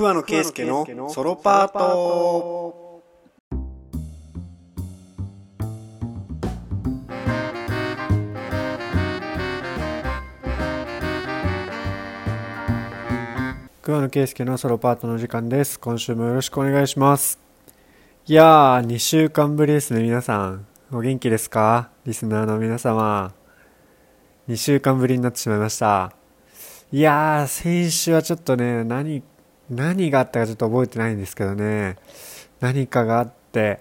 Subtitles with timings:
[0.00, 3.02] 桑野圭介のソロパート。
[13.82, 15.78] 桑野圭介のソロパートの時間です。
[15.78, 17.38] 今週もよろしくお願いします。
[18.26, 20.66] いやー2週間ぶりですね皆さん。
[20.90, 21.90] お元気ですか？
[22.06, 23.34] リスナーの皆様。
[24.48, 26.14] 2週間ぶりになってしまいました。
[26.90, 29.22] いやー先週はちょっとね何
[29.70, 31.96] 何があったかちょっと覚えてないんですけどね。
[32.60, 33.80] 何かがあって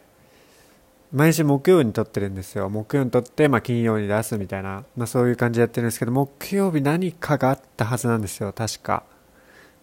[1.11, 2.69] 毎週木曜に撮ってるんですよ。
[2.69, 8.53] 木曜に撮って、まあ、金曜に出すみたいな、まあ、そういう感じでやってるんですけど木曜日何かがあったはずなんですよ。
[8.53, 9.03] 確か。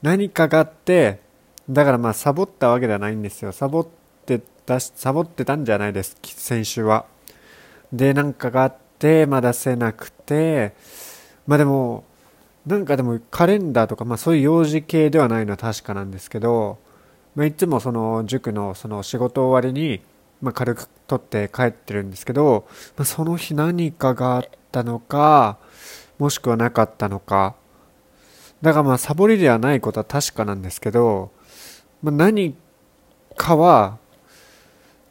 [0.03, 1.21] 何かがあって
[1.69, 3.51] だからまあサボったわけではないんですよ。
[3.51, 3.89] サボっ
[4.25, 6.17] て出しサボってたんじゃないです。
[6.23, 7.07] 先週は。
[7.93, 10.75] でなんかがあってまあ出せなくて
[11.49, 12.05] まあでも
[12.67, 16.79] なんかでもカレンダーとか、まあ、そういう幼児系ではないのは確かなんですけど、
[17.37, 20.01] まあ、いつもその塾のその仕事終わりに、
[20.43, 25.59] まあ、軽く取って帰ってるんですけど、まあ、その日何かがあったのか
[26.19, 27.55] もしくはなかったのか。
[28.63, 31.31] だからまあサボりではないことは確かなんですけど、
[32.03, 32.57] まあ、何
[33.37, 33.99] かは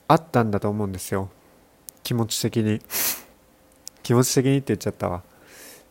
[0.07, 1.29] あったんだと思うんですよ。
[2.03, 2.81] 気持ち的に。
[4.03, 5.23] 気持ち的にって言っちゃったわ。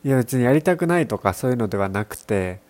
[0.04, 2.60] いや別にやりたくないとかそういうのではなくて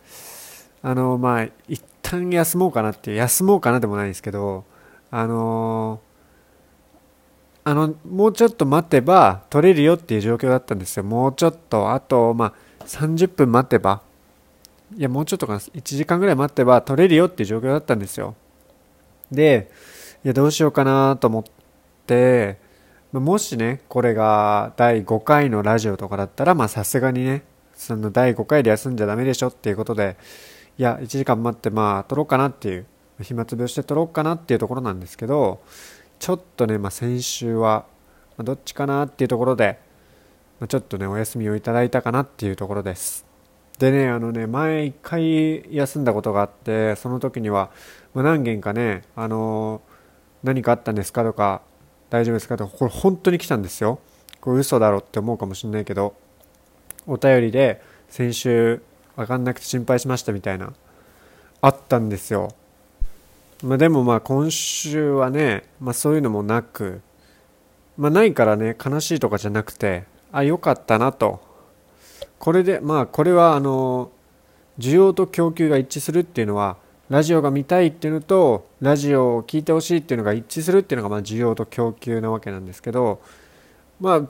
[0.83, 4.65] あのまあ一旦休もうかなって休もうかなでもないんですけど
[5.11, 6.01] あの
[7.65, 11.03] あのもうちょっと待てば取れるよっていう状況だったんですよ。
[11.03, 14.03] もうちょっとあとまあ30分待てば
[14.97, 18.37] いやもうちょっとかな1時間ぐらい待ってば取れるよっていう状況だったんですよ。
[19.33, 19.71] で
[20.25, 21.45] いやどうしようかなと思っ
[22.07, 22.59] て
[23.21, 30.17] もしね、これが第5回のラジオとかだったら、まあさすがにね、その第5回で休んじゃダメでしょっていうことで、
[30.79, 32.87] いや、1時間待ってまあ撮ろうかなっていう、
[33.21, 35.61] 暇つぶして撮ろうかなっていうところなんですけど、
[36.19, 37.87] ちょっとね、まあ先週は、
[38.37, 39.79] ま、どっちかなっていうところで、
[40.59, 43.25] ま、ちょっとね、お休みをいただいたかなっていうところです。
[43.79, 47.71] でね、あのね、前1回休んだことがあって、その時には、
[48.13, 49.83] ま、何件かね、あの、
[50.43, 51.63] 何かあったんですかとか、
[52.15, 52.57] 大丈夫ですか？
[52.57, 53.99] とこれ本当に来たんですよ。
[54.41, 56.15] これ嘘だろって思うかもしれないけど
[57.09, 58.81] お便りで先週
[59.17, 60.75] 分かんなくて心配しましたみたいな
[61.61, 62.55] あったんですよ、
[63.65, 67.01] まあ、でもまあ今週はね、まあ、そういうのもなく
[67.97, 71.43] まあないからね悲しいとかじゃなくてあ良かったなと。
[72.39, 74.13] これでまあこれはあの
[74.79, 76.77] 需要と供給が一致するっていうのは
[77.11, 83.21] ラジオが見たいっていうのとラジオを聴いてほしいっていうのが一致するっていうのがまあ需要と供給なわけなんですけど
[84.01, 84.23] まあ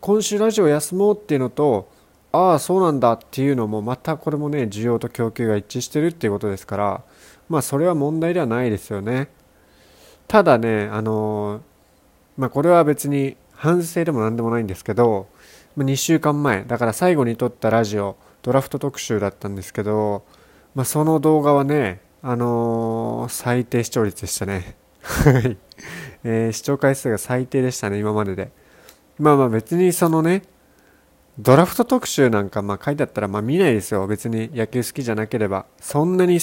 [0.00, 1.88] 今週ラジオ休もうっていうのと
[2.32, 7.02] ああそうなんだっていうのもまたこれもね需要と供給が一致してるっていうことですから
[7.48, 9.28] まあそれは問題ではないですよね。
[10.28, 11.60] ただねあの
[12.36, 15.28] まあこれは別に反省でも何でもないんですけど
[15.78, 20.24] 2週間前だから最後に撮ったラジオドラフト特集だったんですけど
[20.76, 24.76] まあ、その動画はね、あのー、最低視聴率でしたね。
[25.00, 25.56] はい。
[26.22, 28.50] えー、視聴回数が最低でしたね、今までで。
[29.18, 30.42] まあまあ別にそのね、
[31.38, 34.06] ドラフト特集なんかまあ書いてあったらまあ見ないですよ。
[34.06, 35.64] 別に野球好きじゃなければ。
[35.80, 36.38] そんなに、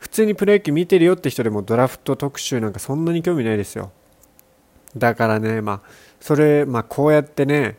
[0.00, 3.92] 普通にプロ野球見てるよって人でもドラフト特集なんかそんなに興味ないですよ。
[4.96, 5.80] だからね、まあ、
[6.18, 7.76] それ、まあこうやってね、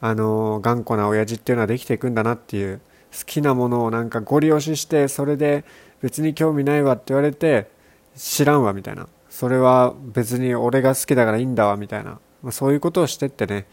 [0.00, 2.80] あのー、頑固な親父っていうのはできていくんだなっていう、
[3.16, 5.64] 好きなものをなんかゴリ押ししてそれで
[6.00, 7.68] 別に興味ないわって言われて
[8.16, 9.06] 知らんわみたいな。
[9.28, 13.66] それは別に俺が好きだからいいんだわみたいな、まあ、そういうことをしてってね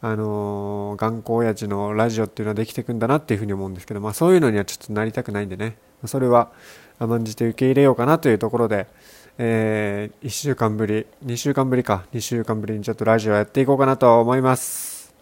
[0.00, 5.76] あのー、頑固親父のラジオっていうのはできていくんだなっていうふうに思うんですけど、まあ、そういうのにはちょっとなりたくないんでね。
[6.04, 6.50] それは
[6.98, 8.86] 甘んじて受け入れようかなというところで、
[9.38, 12.04] えー、1週間ぶり2週間ぶりか。
[12.12, 15.14] 2週間ぶりにちょっとラジオやっていこうかなと思います。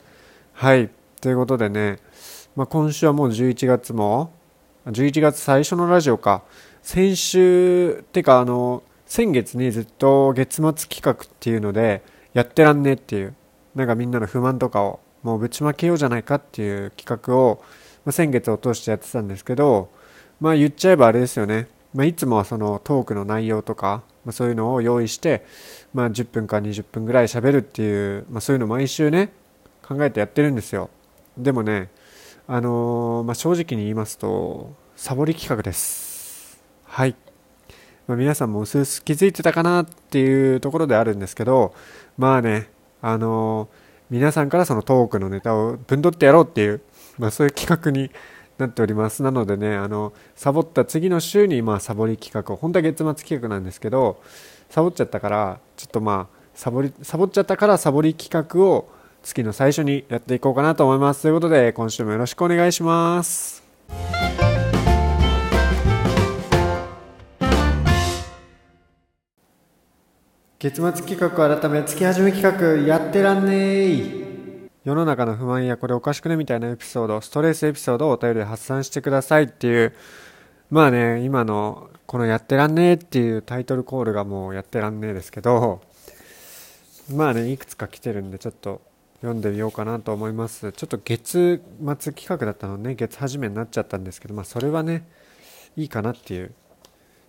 [0.53, 0.91] はい。
[1.21, 1.99] ということでね
[2.55, 4.31] まあ、今週はもう11月も
[4.85, 6.43] 11月最初のラジオか。
[6.83, 12.03] 先週ってかあの先月にずっと月末企画っていうので
[12.35, 13.35] やってらんねっていう
[13.75, 17.63] なんかみんなの不満とかをもうぶちまけようじゃないかっていう企画を、
[18.05, 19.89] まあ、先月を通してやってたんですけど
[20.41, 25.47] まあ言っちゃえばあれですよね、まあ、いつもはそのトークの内容とか、まあ、そういうのを用意して、
[25.95, 29.33] まあ、10分か20分ぐらい喋るっていう、まあ、そういうの毎週ね
[29.87, 30.91] 考えてやってるんですよ。
[31.39, 31.91] でもね
[32.47, 36.63] あの、まあ、正直に言いますと、サボり企画です。
[36.85, 37.15] はい。
[38.07, 41.75] まあ、皆さんも薄々気づいてたかなっていうところであるんですけど、
[42.19, 42.69] まあね、
[43.01, 43.69] あの、
[44.11, 46.83] 皆さんからそのトークのネタをぶんどってやろうっていう、
[47.19, 48.11] まあ、そういう企画に
[48.59, 54.23] なっておりますなのでねあのサボった次の週にまあサボり企画を本当は月末企画なんですけど
[54.71, 58.89] サボっちゃったからちょっとまあサボりサボっちゃったからサボり企画を
[59.23, 61.23] 月の最初にやっていこうかなと思います。
[61.23, 63.63] ということで今週もよろしくお願いします。
[70.63, 79.93] 月末企画改め月始め企画やってらんねー世の中の不満やこれおかしくねみたいなエピソードストレスエピソードをお便りで発散してくださいっていう
[80.71, 85.83] まあね今のこのやってらんねーっていうタイトルコールがもうやってらんねーですけど
[87.11, 88.83] まあねいくつか来てるんでちょっと
[89.23, 90.73] 読んでみようかなと思います。
[90.73, 92.97] ちょっと月末企画だったのね。
[92.97, 95.07] 月始めになっちゃったんですけどまあそれはね
[95.77, 96.53] いいかなっていう。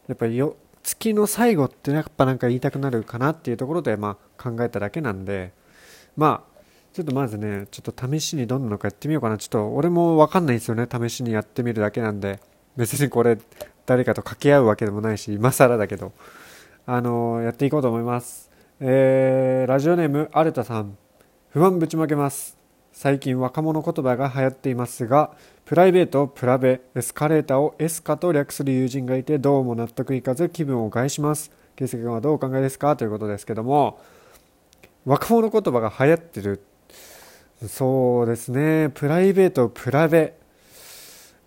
[0.08, 5.54] やっぱりよ月の最後ってやっぱなんか言いたくなるかなっていうところでまあ考えただけなんで。
[6.18, 6.54] まあ
[6.94, 9.38] ちょっとまずねちょっと試しにどんなのかやってみようかな。
[9.38, 10.88] ちょっと俺もわかんないんですよね。
[10.92, 12.40] 試しにやってみるだけなんで。
[12.76, 13.38] 別にこれ
[13.86, 16.12] 誰かと掛け合うわけでもないし今更だけど。
[16.88, 18.50] あの、やっていこうと思います。
[18.80, 20.98] えー、ラジオネームアルタさん。
[21.54, 22.58] 不満ぶちまけます。
[22.94, 25.36] 最近若者言葉が流行っていますが
[25.66, 31.52] プライベートプラベエスカレーターをエスカと略する友人がいてどうも納得いかず気分を害します。
[31.76, 34.02] 圭介君はどうお考えですかということですけども
[35.06, 36.60] 若者言葉が流行ってる
[37.68, 40.34] そうですねプライベートプラベ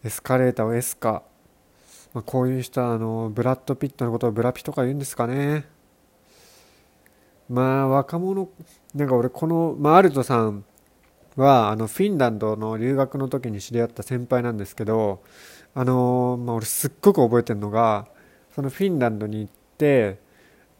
[0.05, 1.25] エスカレーターをエスカ、
[2.14, 5.64] まあ、こういう人はあのブラッド・ピットのことをブラピとか言うんですかね
[7.49, 8.49] まあ若者
[8.96, 10.64] なんか俺この、まあ、アルトさん
[11.37, 15.22] はあのフィンランドの留学の時に知り合った先輩なんですけど
[15.75, 18.06] あのまあ、俺すっごく覚えてるのが
[18.54, 20.19] そのフィンランドに行って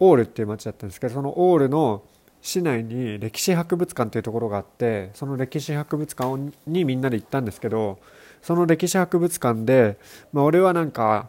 [0.01, 2.03] オールっていう街だったんですけどそのオールの
[2.41, 7.99] 市内に歴史博物館というところがあってその歴史博物館にみんなで行ったんですけど
[8.41, 9.99] その歴史博物館で、
[10.33, 11.29] まあ、俺はなんか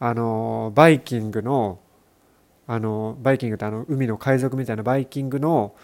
[0.00, 1.80] あのバイキングの
[2.66, 5.74] あのバイキングってあの海の海賊みたいなバイキングの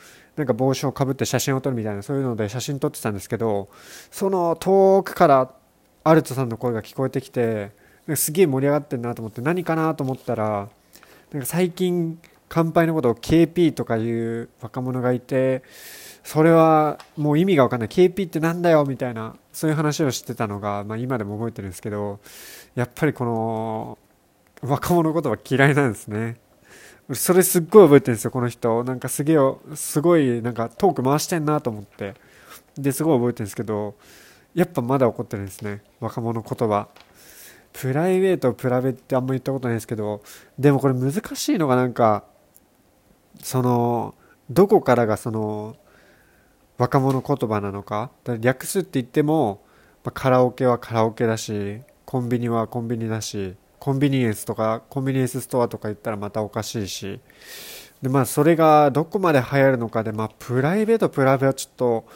[0.41, 3.69] なんか帽子をかぶって写真を撮るみたいなそういうので写真撮ってたんですけど
[4.11, 5.53] その遠くから
[6.03, 7.73] アルトさんの声が聞こえてきて
[8.15, 10.71] すげえ盛り上がってるなと思って何かなと思ったら
[11.31, 15.63] なんか最近乾杯のことを KP とかいう若者がいて
[16.25, 17.89] それはもう意味が分かんない。
[17.89, 22.19] KP ってなんだよみたいなそういう話をしてたのが、まあ、今でも覚えてるんですけど
[22.75, 23.99] やっぱりこの
[24.63, 26.37] 若者言葉嫌いなんですね。
[27.15, 28.85] それすっごい覚えてるんですよこの人。
[28.85, 29.37] なんかすげえ
[29.75, 32.15] すごいなんかトーク回してんなと思って。
[32.79, 33.95] ですごい覚えてるんですけど
[34.55, 36.89] やっぱまだ怒ってるんですね若者言葉。
[37.73, 40.23] プライベートプラベってあんま言ったことないですけど
[40.59, 42.25] でもこれ難しいのがなんか
[43.43, 44.15] その
[44.51, 45.77] どこからがその
[46.79, 48.11] 若者言葉なのか。
[48.41, 49.63] 略すって言っても、
[50.05, 57.19] まあ、カラオケはカラオケだしコンビニはコンビニだしコンビニエンスとかコンビニエンスストアとか言ったらまたおかしいし。
[58.03, 62.07] でまあそれがどこまで流行るのかでまあプライベートプライベはちょっと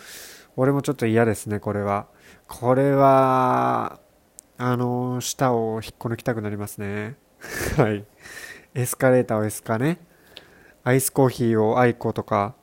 [0.57, 2.07] 俺もちょっと嫌ですねこれは。
[2.47, 3.99] これは
[4.59, 7.17] あの舌を引っこ抜きたくなりますね。
[7.77, 8.05] はい。
[8.75, 9.99] エスカレーターをエスカね。
[10.85, 12.55] アイスコーヒーをアイコとか。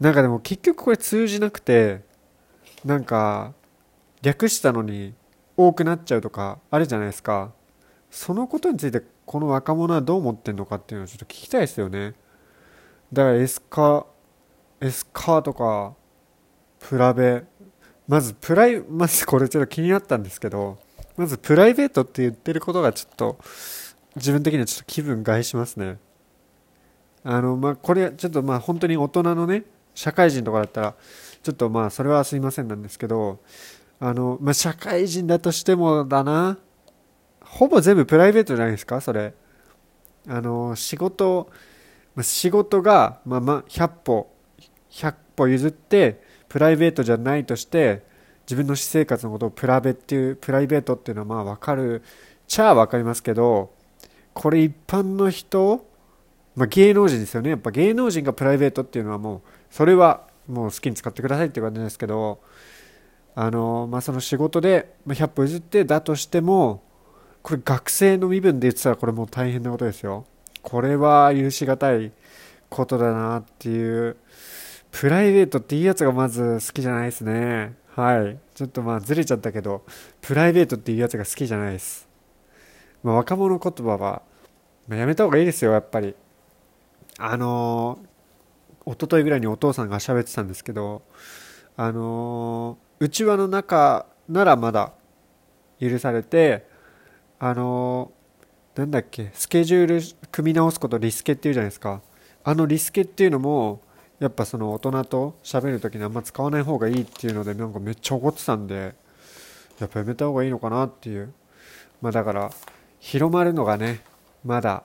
[0.00, 2.00] なんかでも結局これ通じなくて
[2.84, 3.52] なんか
[4.22, 5.14] 略したのに
[5.56, 7.52] 多くなっちゃうとかあるじゃないですか。
[8.12, 12.12] そのことについてこの若者はどう思ってんのかっていうのをちょっと聞きたいですよね。
[13.10, 14.06] だからエスカ
[14.82, 15.94] エスカーとか
[16.78, 17.44] プラベ。
[18.06, 20.78] まずプライ まずこれちょっと気になったんですけど
[21.16, 23.38] まずプライベートって言ってることがちょっと
[24.16, 25.98] 自分的にはちょっと気分害しますね。
[27.24, 30.94] あのまあこれちょっとまあ本当に大人のね社会人とかだったら
[31.42, 33.40] ちょっとまあそれはすいませんなんですけど
[34.00, 36.58] あのまあ社会人だとしてもだな。
[37.52, 39.00] ほぼ全部プライベートじゃないですか？
[39.02, 39.34] それ。
[40.26, 41.50] あの仕事
[42.22, 44.30] 仕事が、まあ、ま100歩
[44.90, 48.04] 100歩譲ってプライベートじゃないとして
[48.46, 52.02] 自分の私生活のことをプラベっていうプライベートっていうのはまあ分かる
[52.46, 53.72] ちゃあ分かりますけど
[54.32, 55.86] これ一般の人、
[56.56, 57.50] まあ、芸能人ですよね。
[57.50, 59.40] やっぱ芸能人がプライベートっていうのはもう
[59.70, 62.40] それはもう好きに使ってくださいっていう感じですけど
[63.34, 66.82] あのまあその仕事でま100歩譲ってだとしても
[67.42, 70.24] これ学生の身分で言ってたらこれもう大変なことですよ。
[70.62, 72.12] これは許し難い
[72.68, 74.16] ことだなっていう。
[74.92, 77.74] プライベートっていいやつがまず好きじゃないですね。
[77.96, 78.38] はい。
[78.54, 79.84] ちょっとまあずれちゃったけど、
[80.20, 82.08] プライベートっていうやつが好きじゃないです。
[83.02, 84.22] まあ、若者言葉は、
[84.86, 86.14] まあ、やめた方がいいですよ、やっぱり。
[87.18, 91.02] あのー、一昨日ぐらいにお父さんが喋ってたんですけど、
[91.76, 94.92] あのー、内輪の中ならまだ
[95.80, 96.66] 許されて
[97.44, 98.12] あの
[98.76, 102.00] なんだっけスケジュール組み直すことリスケっていうじゃないですか。
[102.44, 103.80] あのリスケっていうのも
[104.20, 108.94] やっぱその大人と喋る時にあんま使わない方がいいっていうのでなんかめっちゃ怒ってたんで
[109.80, 111.32] やっぱやめた方がいいのかなっていう。
[112.00, 112.52] まあだから
[113.00, 114.02] 広まるのがね
[114.44, 114.84] まだ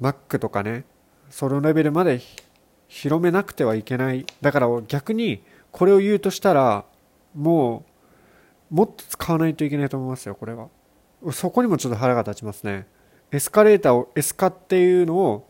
[0.00, 0.84] Mac とかね
[1.28, 2.22] そのレベルまで
[2.88, 4.24] 広めなくてはいけない。
[4.40, 6.86] だから逆にこれを言うとしたら
[7.34, 7.84] も
[8.70, 10.68] うもっと使わないといけないと思いますよこれは。
[11.32, 12.86] そこにもちょっと腹が立ちますね。
[13.30, 15.48] エスカレーターをエスカっていうのを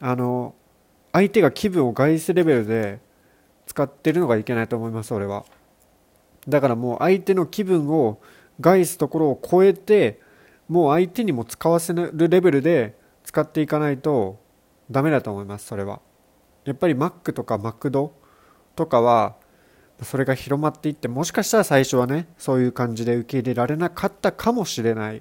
[0.00, 0.54] あの
[1.12, 3.00] 相手が気分を害すレベルで
[3.66, 5.44] 使ってるのがいけないと思います俺は。
[6.48, 8.20] だからもう相手の気分を
[8.60, 10.20] 害すところを超えて
[10.68, 14.40] もう相手にも使わせるレベルで使っていかないと
[14.90, 16.00] ダメだと思いますそれは。
[16.64, 18.12] やっぱり Mac とかマクド
[18.76, 19.36] とかは
[20.02, 25.18] それが広まっていってもしかしたら最初はねそういう感じで受け入れられなかったかもしれない。
[25.18, 25.20] っ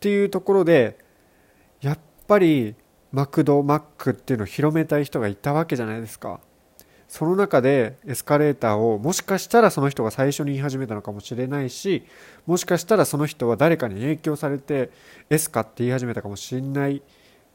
[0.00, 0.98] ていうところで
[1.80, 2.74] やっぱり
[3.12, 6.40] マクドマックっていうのを広めたい人がいたわけじゃないですか。
[7.08, 12.04] その中でエスカレーターをもしかしたらその人が最初に言い始めたのかもしれないし
[12.46, 14.90] もしかしたらその人は誰かに影響されて
[15.28, 17.02] エスカって言い始めたかもしれない。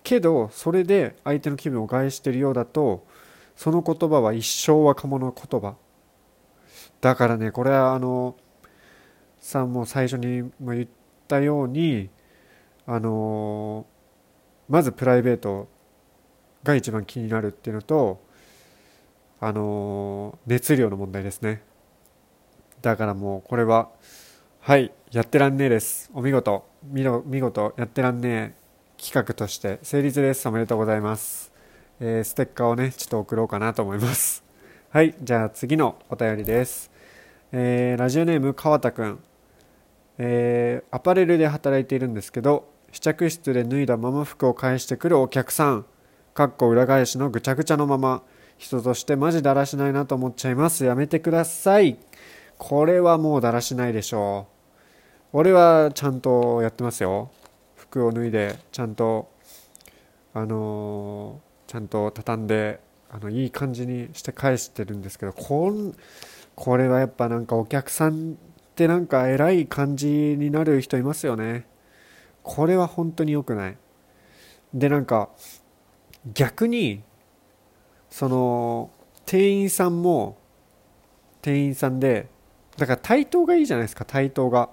[0.04, 3.06] けどそれで相手の気分を害してるようだと
[3.56, 5.76] その言葉は一生若者の言葉。
[7.06, 8.36] だからねこれはあの
[9.40, 10.88] さんも最初に言っ
[11.28, 12.10] たように
[12.88, 13.86] あの
[14.68, 15.68] まずプライベート
[16.64, 18.26] が一番気になるっていうのと
[19.40, 21.62] あの熱量の問題ですね。
[22.82, 23.90] だからもうこれは
[24.62, 26.10] はいやってらんねえです。
[26.12, 27.04] お見事見
[27.40, 28.66] 事やってらんねえ。
[28.98, 30.48] 企画として成立です。
[30.48, 31.52] おめでとうございます、
[32.00, 34.44] えー、ステッカーをねちょっと送ろうかなと思います。
[34.90, 36.90] はいじゃあ次のお便りです、
[37.58, 39.20] えー、ラジオネーム川田くん、
[40.18, 45.86] えー、アパレルで働いているんですけど試着室で脱いだまま服を返してくるお客さん。
[46.34, 48.24] かっこ裏返しのぐちゃぐちゃのまま。
[48.58, 50.84] 人としてマジだらしないなと思っちゃいます。
[50.84, 51.98] やめてください。
[52.58, 54.48] これはもうだらしないでしょ
[55.34, 55.38] う。
[55.38, 57.32] 俺はちゃんとやってますよ。
[57.76, 59.30] 服を脱いでちゃんと
[60.34, 65.96] あのー、ちゃんと畳んであのいい感じにして返してるんですけどこん
[66.56, 68.36] これはやっぱなんかお客さんっ
[68.76, 71.66] てなんか偉い感じになる人いますよね。
[72.44, 73.78] これは本当に良くない。
[74.74, 75.30] でなんか
[76.34, 77.04] 逆に
[78.10, 78.90] その
[79.26, 80.38] 店員さんも
[81.42, 82.28] 店員さんで
[82.78, 84.70] だから対等がいいじゃないですか対等が。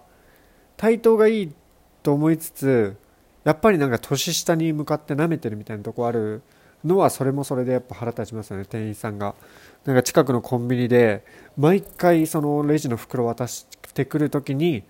[0.76, 1.54] 対等がいい
[2.02, 2.96] と思いつつ
[3.44, 6.42] やっぱりなんか年下に向かって舐めてるみたいなとこある
[6.84, 9.34] のはそれもそれでやっぱ腹立ちますよね店員さんが。
[9.84, 11.24] なんか近くのコンビニで
[11.56, 14.84] 毎回そのレジの袋渡してくる時に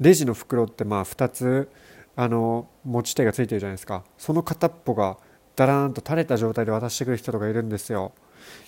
[0.00, 1.70] レジの袋ってまあ2つ
[2.14, 4.04] あの持ち手がついてるじゃないですか。
[4.16, 5.18] その片っぽが
[5.56, 8.12] だらんと垂れた状態で渡してくる人とかいるんですよ。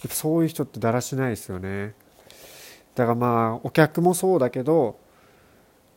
[0.02, 1.94] やっぱそういう人ってだらしないですよね。
[2.94, 4.98] だからまあお客もそうだけど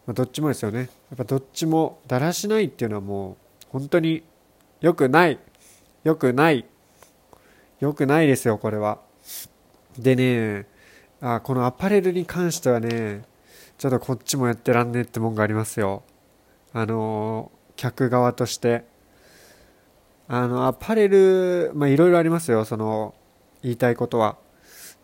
[0.05, 0.79] まあ、どっちもですよね。
[0.79, 4.23] やっぱどっちもだらしないっていうのはもう本当に
[4.81, 5.39] 良くない。
[6.03, 6.65] 良くない。
[7.79, 8.99] 良くないですよこれは。
[9.97, 10.65] でね
[11.21, 13.23] あこのアパレルに関してはね
[13.77, 16.03] ちょっとこっちもやってらんねえってもんがありますよ。
[16.73, 18.85] あの客側として。
[20.27, 23.13] あのアパレルまあいろいろありますよその
[23.61, 24.37] 言いたいことは。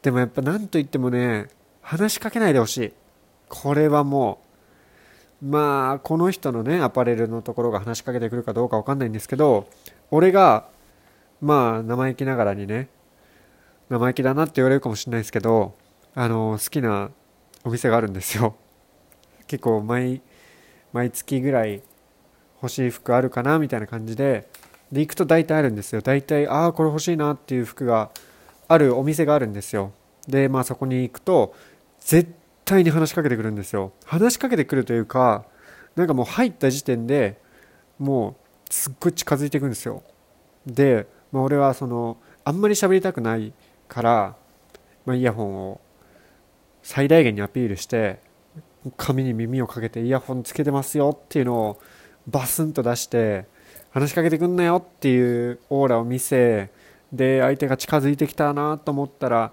[0.02, 1.50] でもやっぱ何と言ってもね
[1.82, 2.94] 話しかけないでほしい。
[3.50, 4.40] これはも
[5.42, 9.68] うまあこの人のねアパレルのところが話しかけてくるかどうか分かんないんですけど
[10.10, 10.68] 俺が
[11.42, 12.88] まあ生意気ながらにね
[13.90, 15.76] 生意気だなって言われるかもしれないですけど
[16.16, 17.12] あの好きな
[17.64, 18.56] お店があるんですよ。
[19.48, 20.22] 結構毎
[20.94, 21.82] 毎月ぐらい
[22.62, 24.48] 欲しい服あるかなみたいな感じで
[24.92, 26.02] で行くと大体あるんですよ。
[26.02, 28.12] 大体ああこれ欲しいなっていう服が
[28.68, 29.92] あるお店があるんですよ。
[30.28, 31.54] でまあそこに行くと
[32.00, 32.32] 絶
[32.66, 33.94] 対に話しかけてくるんですよ。
[34.06, 35.46] 話しかけてくるというか
[35.96, 37.40] なんかもう入った時点で
[37.98, 38.36] も
[38.70, 40.04] うすっごい近づいていくんですよ。
[40.66, 43.54] で、まあ、俺はそのあんまり喋りたくない
[43.90, 44.36] から、
[45.06, 45.82] まあ、イヤホンを
[46.82, 48.20] 最大限にアピールして
[48.96, 51.82] 髪に耳をかけてイヤホンつけてますよっていうのを
[52.28, 53.46] バスンと出して
[53.92, 56.70] 話しかけてくんなよっていうオーラを見せ
[57.12, 59.52] で相手が近づいてきたなと思ったら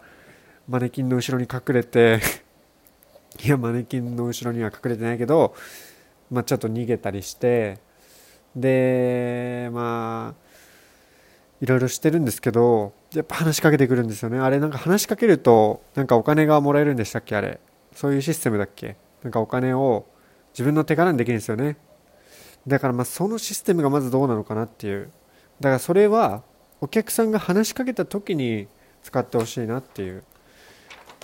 [0.69, 2.21] マネキンの後ろに隠れて
[3.43, 5.55] いやマネキンの後ろには隠れてないけど、
[6.31, 7.79] まあ、ちょっと逃げたりして
[8.55, 10.46] でまあ
[11.61, 14.39] いろいろしてるんですけどやっぱ話しかけてくるんですよね。
[14.39, 17.37] あれなんか話しかけるとなんかお金がもらえるんでしたっけ？
[17.37, 17.61] あれ。
[17.95, 18.97] そういうシステムだっけ？
[19.23, 20.07] なんかお金を
[20.53, 21.77] 自分の手柄にできるんですよね。
[22.67, 25.11] だからまあそのシステムがまずどうなのかなっていう。
[25.61, 26.43] だからそれは
[26.81, 28.69] お客さんが話しかけた時に
[29.03, 30.25] 使ってほしいなっていう。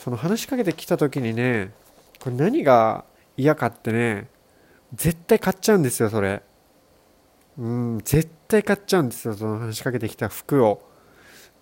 [0.01, 1.73] その話しかけてきた時にね
[2.21, 3.05] これ何が
[3.37, 4.29] 嫌かってね
[4.95, 6.43] 絶対買っちゃうんですよそれ。
[7.59, 10.83] うん絶対買っちゃうんですよその話しかけてきた服を。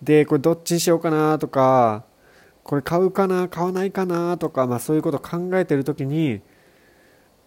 [0.01, 2.05] でこれどっちにしようかなとか
[2.63, 6.41] これ買うかな買わないかなとか、まあ、そういうことを考えてる時に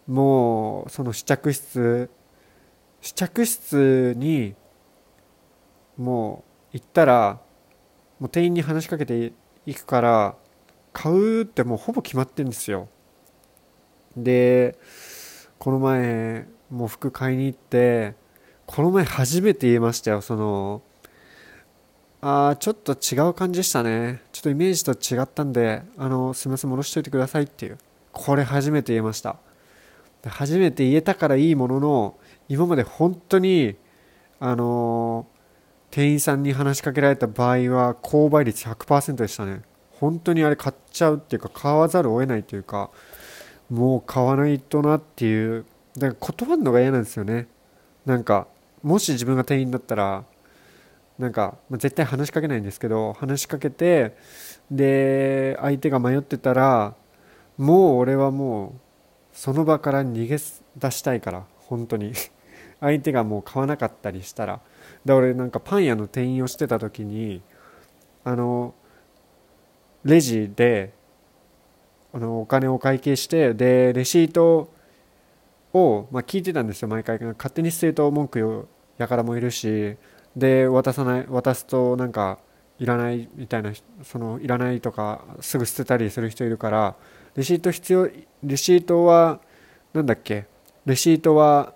[0.06, 2.10] もうその試着室
[3.00, 4.54] 試着室に
[5.96, 7.40] もう行ったら
[8.18, 9.32] もう店員に話しかけて
[9.66, 10.36] いくから
[10.92, 12.88] 買うってもうほぼ決まってんですよ。
[14.16, 14.78] で
[15.58, 18.14] この前もう服買いに行って
[18.66, 20.82] この前初めて言いましたよその
[22.26, 24.22] ああちょっと違う感じでしたね。
[24.32, 27.76] ちょっとイメージと違ったんであのすみません戻しといてくださいっていう。
[28.12, 29.36] これ初めて言えました。
[30.26, 32.16] 初めて言えたからいいものの
[32.48, 33.76] 今まで本当に
[34.40, 35.26] あの
[35.90, 39.60] 店員さんに話しかけられた場合は購買率100%でしたね。
[39.90, 42.90] 本当にあれ買っちゃうっていうか買わざるを得ないというか
[43.68, 45.66] もう買わないとなっていう
[45.98, 47.48] だから断るのが嫌なんですよね。
[48.06, 48.46] なんか
[48.84, 50.24] もし自分が店員だったら
[51.18, 54.16] なんか、まあ、絶対話しかけないんですけど話しかけて
[54.70, 56.94] で相手が迷ってたら
[57.56, 58.80] もう俺はもう
[59.32, 62.12] その場から逃げ出したいから本当に。
[62.80, 64.60] 相手がもう買わなかったりしたら。
[65.04, 67.40] で俺なんかパン屋の店員をしてた時に
[68.24, 68.74] あの
[70.04, 70.92] レジで
[72.12, 74.70] あのお金を会計してでレシート
[75.72, 77.18] を、まあ、聞いてたんですよ毎回。
[77.18, 79.96] 勝手に捨てると文句うやからもいるし
[80.36, 82.38] で渡さない渡すとなんか
[82.78, 83.72] いらないみたいな
[84.02, 86.96] そのいらないとかすぐ捨てたりする人いるから
[87.34, 88.08] レシート必要
[88.42, 89.40] レシートは
[89.92, 90.46] なんだっけ？
[90.86, 91.74] レシートは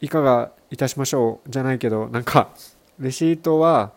[0.00, 2.50] いかがいたしましょうじゃないけどなんか
[2.98, 3.92] レシートは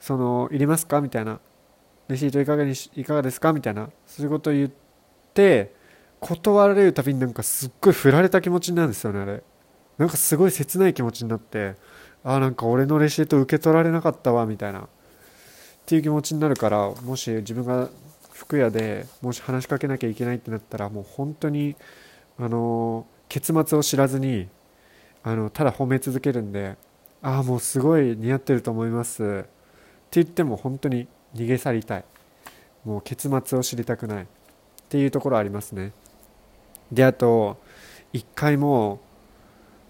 [0.00, 1.40] そのいりますかみたいな。
[2.08, 3.90] レシートいかがにいかがですかみたいな。
[4.06, 4.70] そういうことを言っ
[5.34, 5.74] て
[6.20, 9.42] 断られるたびになんかすっごい振られた気持ちになるんですよねあれ。
[9.98, 11.74] なんかすごい切ない気持ちになって
[12.24, 14.80] あなんか俺のレシート受け取られなかったわみたいな。
[14.80, 14.84] っ
[15.86, 17.88] ていう気持ちになるからもし自分が
[18.32, 21.76] 服屋でもし話しかけなきゃいけないってなったらもう本当に
[22.38, 24.48] あの結末を知らずに
[25.22, 26.76] あのただ褒め続けるんで
[27.22, 29.22] ああもうすごい似合ってると思います。
[29.22, 29.26] っ
[30.10, 32.04] て言っても本当に逃げ去りたい。
[32.84, 34.22] もう結末を知りたくない。
[34.22, 34.26] っ
[34.88, 35.92] ていうところありますね。
[36.92, 37.58] であと
[38.12, 39.00] 一回も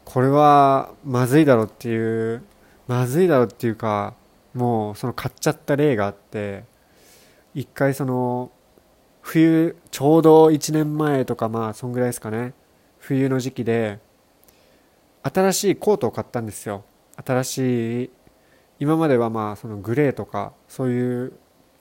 [0.08, 2.42] これはまずいだろっていう
[2.86, 4.14] まずいだろっていうか
[4.54, 6.64] もうその買っちゃった例があって
[7.54, 8.50] 一回その
[9.20, 12.54] 冬ちょうど1年前とかまあそんぐらいですかね
[12.98, 13.98] 冬の時期で
[15.24, 16.84] 新しいコートを買ったんですよ。
[17.22, 18.10] 新しい
[18.80, 21.32] 今まではまあそのグレーとかそういう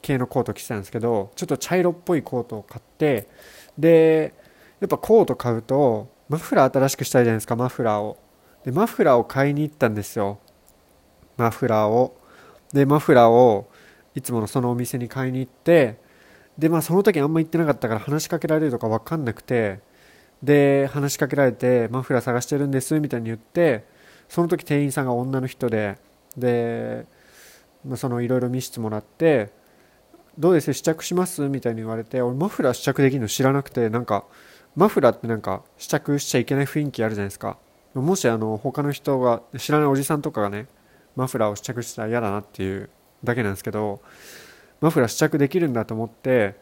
[0.01, 3.29] 系のコート着てたんですけどちょっと茶色っぽいコートを買って
[3.77, 4.33] で
[4.81, 8.17] やっぱコート買うとマフラー新しくしたいじゃないですかマフラーを。
[8.63, 10.39] でマフラーを買いに行ったんですよ。
[11.37, 12.19] マフラーを。
[12.73, 13.69] でマフラーを
[14.13, 15.97] いつものそのお店に買いに行って
[16.57, 19.79] でまあその時あんま行ってなかったから話しかけられるとか分かんなくて
[20.43, 23.85] で話しかけられてマフラー探してるんですみたいに言って
[24.27, 25.97] その時店員さんが女の人で
[26.35, 27.05] で、
[27.85, 29.49] まあ、そのいろいろ見せてもらって
[30.37, 30.73] どうです？
[30.73, 31.47] 試着します？
[31.47, 34.25] みたいに言われて俺マフラー試着できるの知らなくてなんか
[34.77, 37.57] マフラーってなんか試着しちゃいけない雰囲気あるじゃないですか。
[37.95, 40.67] もしあの他の人が知らないおじさんとかがね
[41.15, 42.91] マフラーを試着したら嫌だなっていう
[43.23, 44.01] だけなんですけど
[44.79, 46.55] マフラー試着できるんだと思って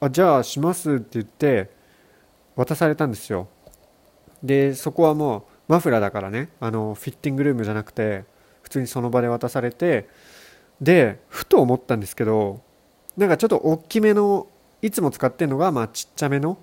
[0.00, 1.70] あじゃあしますって言って
[2.56, 3.48] 渡されたんですよ。
[4.42, 8.24] でそこはもうマフラーだからねあのフィッティングルームじゃなくて
[8.62, 10.08] 普通にその場で渡されて
[10.80, 12.62] でふと思ったんですけど
[13.18, 14.46] なんかちょっと大きめの
[14.80, 16.56] いつも使ってるのがまあちっちゃめの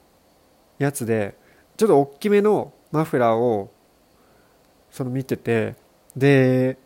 [0.84, 1.36] やつで
[1.78, 3.72] ちょっと大きめのマフラーを
[4.90, 5.76] その見てて
[6.16, 6.78] で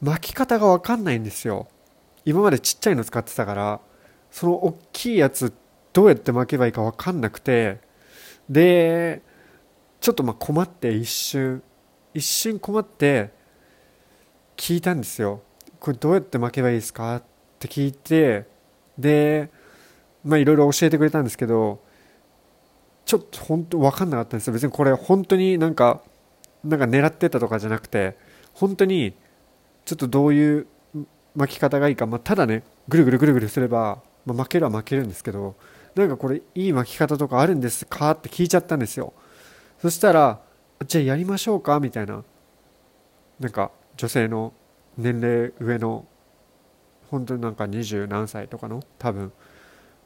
[0.00, 1.68] 巻き方が分かんないんですよ。
[2.24, 3.80] 今までちっちゃいの使ってたから
[4.30, 5.52] その大きいやつ
[5.92, 7.80] どうやって巻けばいいか分かんなくて
[8.48, 9.22] で
[10.00, 11.62] ちょっとまあ困って一瞬
[12.14, 13.30] 一瞬困って
[14.56, 15.42] 聞いたんですよ。
[15.80, 17.16] これどうやって巻けばいいですか？
[17.16, 17.22] っ
[17.58, 18.46] て聞いて
[18.98, 19.50] で
[20.24, 21.82] まあいろいろ教えてくれたんですけど
[23.04, 24.52] ちょっと本当分かんなかったんですよ。
[24.52, 26.02] 別にこれ本当になんか
[26.64, 28.16] なんか狙ってたとかじゃなくて
[28.54, 29.14] 本当に
[29.84, 30.66] ちょっとどういう
[31.34, 35.56] 巻き方がいいか、まあ、ただねぐるぐるぐるぐるすれば、まあ、負けるは負けるんですけど
[35.94, 39.12] なんかこれいい巻き方とかあるんですかって聞いちゃったんですよ。
[39.80, 40.40] そしたら
[40.86, 42.24] じゃあやりましょうかみたいな。
[43.40, 44.52] なんか女性の
[44.96, 46.06] 年齢上の
[47.10, 49.32] 本当になんか二十何歳とかの多分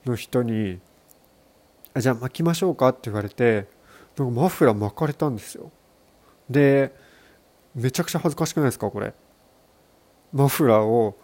[0.06, 0.80] の人に
[2.00, 3.66] 「じゃあ巻きましょうか」って言われて
[4.16, 5.70] なんかマフラー巻かれたんですよ。
[6.50, 6.94] で
[7.74, 8.90] めちゃくちゃ恥ずかしくないですか？
[8.90, 9.14] これ。
[10.32, 11.16] マフラーを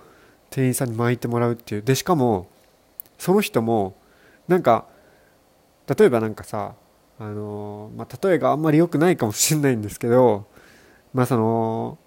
[0.51, 1.83] 店員さんに巻いてもらうっていう。
[1.83, 2.49] でしかも
[3.19, 3.97] その人も
[4.49, 4.87] なんか
[5.87, 6.75] 例えばなんかさ
[7.19, 10.47] あのまあ、例えがあんまり良くないかもしれないんですけど
[11.15, 11.99] まあその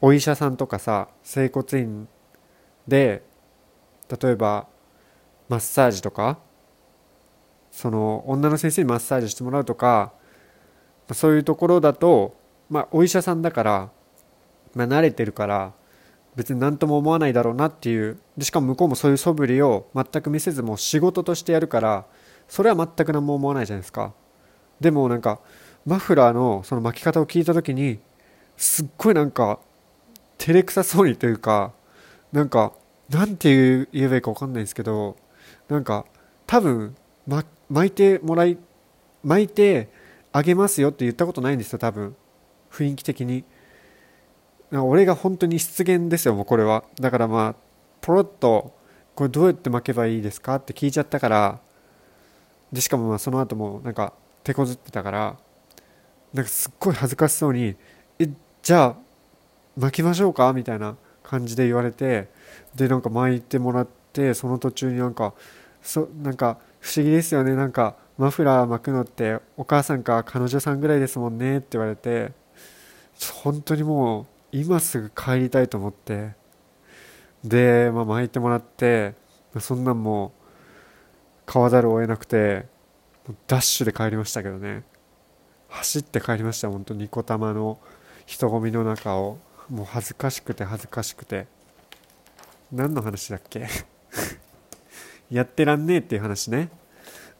[0.00, 2.08] お医者さんとかさ整骨院
[2.88, 3.22] で
[4.20, 4.66] 例えば
[5.48, 6.38] マッサージとか
[7.70, 10.12] その女の先生にマッサージしてもらうとか
[11.12, 12.36] そういうところだと、
[12.68, 13.90] まあ、お医者さんだから、
[14.74, 15.72] まあ、慣れてるから
[16.36, 22.06] 別に何とも思わないだろうなっていうでしかも向こうもそういう素振りを全く見せずもう仕事としてやるから
[22.46, 24.14] それは全く何も思わないじゃないですか。
[24.80, 25.40] でもなんか
[25.84, 27.98] マフラーのその巻き方を聞いた時に
[28.56, 29.58] すっごいなんか
[30.38, 31.72] 照れくさそうにというか
[32.32, 32.72] なんか
[33.10, 35.16] なんて言えばいいか分かんないんですけど
[35.68, 36.04] なんか
[36.46, 36.94] 多分、
[37.26, 38.58] ま、巻いてもらい
[39.22, 39.88] 巻いて
[40.32, 42.16] あげますよって言ったことないんですよ多分。
[42.70, 43.44] 雰囲気的に。
[44.70, 46.84] 俺が本当に失言ですよもうこれは。
[47.00, 47.54] だからまあ
[48.00, 48.76] ポロッと
[49.14, 51.60] これどうやって巻けばいいですかって聞いちゃったから。
[52.72, 54.12] でしかもまあその後もなんか
[54.44, 55.36] 手こずってたから。
[56.32, 57.74] なんかすっごい恥ずかしそうに
[58.20, 58.28] 「え
[58.62, 58.96] じゃあ
[59.78, 62.28] 巻きましょうか?」みたいな感じで言われて。
[62.74, 65.34] でなんか巻いてもらってその途中になんか
[65.82, 67.54] そなんか不思議ですよね。
[67.54, 72.32] なんかマフラー巻くのってお母さんか彼女さんぐらいですもんねって言われて
[73.42, 76.30] 本当にもう今すぐ帰りたいと思って。
[77.44, 79.12] で、まあ、巻いてもらって
[79.60, 80.30] そんなんもう
[81.44, 82.64] 買わざるを得なくて
[83.46, 84.82] ダッシュで帰りましたけどね。
[85.68, 87.78] 走って帰りました本当ニコ玉の
[88.24, 89.36] 人混みの中を。
[89.68, 91.48] もう恥ずかしくて恥ずかしくて。
[92.72, 93.68] 何の話だっけ？
[95.30, 96.70] やってらんねえっていう話ね。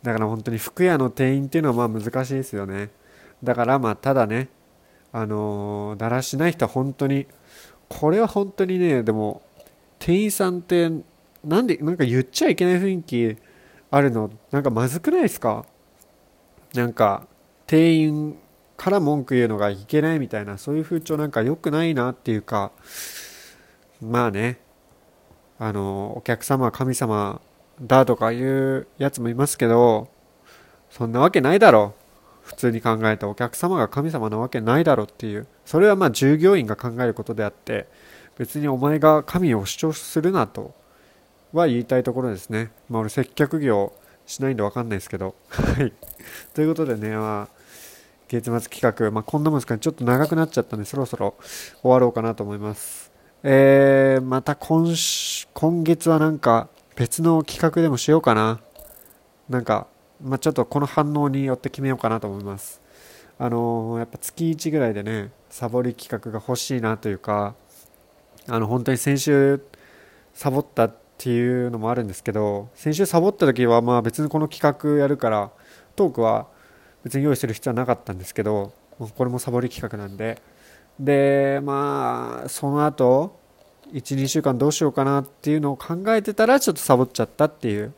[0.02, 2.90] だから本当に服屋の店員っていうのはまあ難しいですよね。
[3.42, 4.48] だからまあただね
[5.12, 7.26] あのー、だらしない人は本当に
[7.88, 9.42] これは本当にねでも
[9.98, 10.90] 店員さんって
[11.44, 13.36] なんでなんか言っちゃいけない雰囲気
[13.90, 14.30] あるの？
[14.50, 15.64] なんかまずくないですか？
[16.74, 17.26] なんか
[17.66, 18.38] 店員
[18.76, 22.70] から文句言うのがいけないみたいなそういう風潮なんか良くないなっていうか
[24.00, 24.60] まあね
[25.58, 27.40] あのお客様は神様
[27.80, 30.08] だとかいうやつもいますけど
[30.90, 31.94] そんなわけないだろ
[32.42, 35.46] 普通に考えてお客様が神様なわけないだろっていう。
[35.66, 37.86] それはまあ従業員が考えることであって
[38.38, 40.74] 別にお前が神を主張するなと
[41.52, 42.70] は言いたいところですね。
[42.88, 43.92] まあ俺接客業
[44.24, 45.34] しないんでわかんないですけど。
[45.50, 45.92] はい。
[46.54, 47.58] ということでねまあ
[48.28, 51.34] 月末企画、まあ、こんなもんですかね、ちょっと長くなっちゃったんで、そろそろ
[51.80, 53.10] 終わろうかなと思います。
[53.42, 54.94] えー、また今
[55.54, 58.60] 今月はなんか別の企画でもしようかな。
[59.48, 59.86] なんか、
[60.20, 62.82] まあ、ちょっとこの反応によって決めようかなと思います。
[63.38, 67.54] あのー、やっぱ月1ぐらいでね、サボり企画が欲しいなというか、
[68.48, 69.62] あの、本当に先週
[70.34, 75.52] サボったっていうのもあるんですけど、先週サボった時はまあ別にこの企画やるから、
[75.94, 76.48] トークは
[77.02, 80.40] 別に用意する必要はなかったんですけどこれもサボり企画なんで
[80.98, 83.37] でまあその後
[83.92, 87.92] 12週間どうしようかなっていうのを考えてたらちょっとサボっちゃったっていう。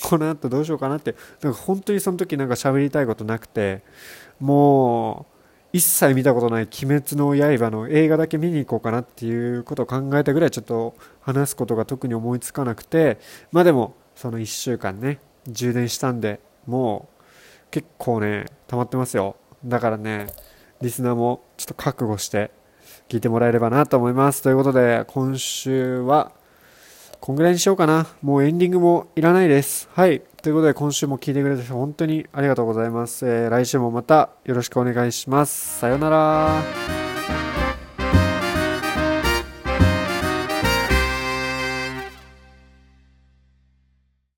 [0.00, 1.16] この後どうしようかなって。
[1.42, 3.82] なんか本当にその時なんか喋りたいことなくて。
[4.40, 5.38] もう
[5.72, 13.18] 一切見たことない「鬼滅の刃」の映画だけ見に行こうかなっていうことを考えたぐらいちょっと話すことが特に思いつかなくて。
[13.52, 17.22] まあでもその1週間ね充電したんでもう
[17.70, 19.36] 結構ね溜まってますよ。
[19.64, 20.26] だからね
[20.80, 22.50] リスナーもちょっと覚悟して
[23.08, 24.42] 聞いてもらえればなと思います。
[24.42, 26.32] ということで今週は
[27.20, 28.06] こんぐらいにしようかな。
[28.22, 29.88] もうエンディングもいらないです。
[29.92, 30.20] はい。
[30.42, 35.80] ということで今週も聞いてくれて本当にありがとうございます、えー、来週もまたよろしくお願いします。
[35.80, 36.97] さようなら。